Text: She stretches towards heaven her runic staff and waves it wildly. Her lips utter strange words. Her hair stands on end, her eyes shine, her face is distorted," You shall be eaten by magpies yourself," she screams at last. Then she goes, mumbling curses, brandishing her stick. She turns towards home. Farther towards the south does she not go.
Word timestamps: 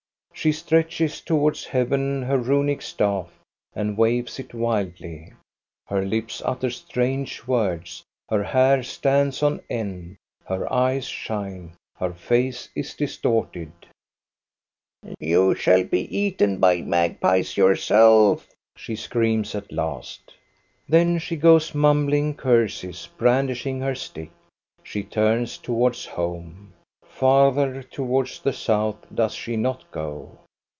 She 0.33 0.53
stretches 0.53 1.21
towards 1.21 1.65
heaven 1.65 2.23
her 2.23 2.37
runic 2.39 2.81
staff 2.81 3.29
and 3.75 3.95
waves 3.95 4.39
it 4.39 4.55
wildly. 4.55 5.33
Her 5.85 6.03
lips 6.03 6.41
utter 6.43 6.71
strange 6.71 7.45
words. 7.45 8.01
Her 8.27 8.41
hair 8.41 8.81
stands 8.81 9.43
on 9.43 9.61
end, 9.69 10.15
her 10.45 10.71
eyes 10.73 11.05
shine, 11.05 11.73
her 11.97 12.11
face 12.11 12.69
is 12.75 12.95
distorted," 12.95 13.71
You 15.19 15.53
shall 15.53 15.83
be 15.83 16.07
eaten 16.17 16.57
by 16.57 16.81
magpies 16.81 17.55
yourself," 17.55 18.49
she 18.75 18.95
screams 18.95 19.53
at 19.53 19.71
last. 19.71 20.33
Then 20.89 21.19
she 21.19 21.35
goes, 21.35 21.75
mumbling 21.75 22.33
curses, 22.33 23.07
brandishing 23.15 23.79
her 23.81 23.93
stick. 23.93 24.31
She 24.81 25.03
turns 25.03 25.59
towards 25.59 26.07
home. 26.07 26.73
Farther 27.23 27.83
towards 27.83 28.39
the 28.39 28.51
south 28.53 28.97
does 29.13 29.35
she 29.35 29.55
not 29.55 29.91
go. 29.91 30.39